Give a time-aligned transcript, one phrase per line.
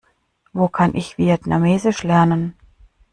[0.51, 2.55] Wo kann ich Vietnamesisch lernen?